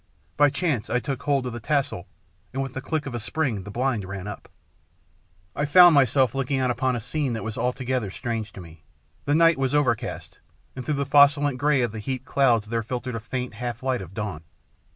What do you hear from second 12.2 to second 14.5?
clouds there filtered a faint half light of dawn.